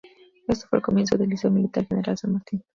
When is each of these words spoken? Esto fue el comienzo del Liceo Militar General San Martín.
Esto 0.47 0.65
fue 0.67 0.79
el 0.79 0.83
comienzo 0.83 1.15
del 1.15 1.29
Liceo 1.29 1.51
Militar 1.51 1.85
General 1.85 2.17
San 2.17 2.33
Martín. 2.33 2.63